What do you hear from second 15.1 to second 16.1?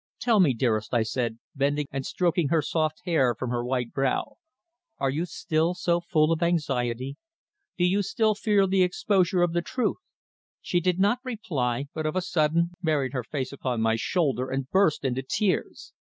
tears.